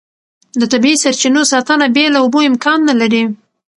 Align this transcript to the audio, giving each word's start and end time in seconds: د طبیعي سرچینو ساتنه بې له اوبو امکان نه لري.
د 0.59 0.61
طبیعي 0.71 0.97
سرچینو 1.03 1.41
ساتنه 1.51 1.85
بې 1.95 2.05
له 2.13 2.19
اوبو 2.23 2.39
امکان 2.49 2.79
نه 2.89 2.95
لري. 3.01 3.23